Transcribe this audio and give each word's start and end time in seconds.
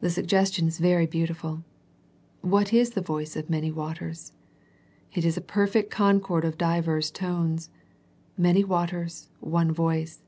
The 0.00 0.10
suggestion 0.10 0.66
is 0.66 0.78
very 0.80 1.06
beautiful. 1.06 1.62
What 2.40 2.72
is 2.72 2.90
the 2.90 3.00
voice 3.00 3.36
of 3.36 3.48
many 3.48 3.70
waters? 3.70 4.32
It 5.14 5.24
is 5.24 5.36
a 5.36 5.40
perfect 5.40 5.88
con 5.88 6.18
cord 6.18 6.44
of 6.44 6.58
divers 6.58 7.12
tones; 7.12 7.70
many 8.36 8.64
waters, 8.64 9.28
one 9.38 9.70
voice. 9.70 10.20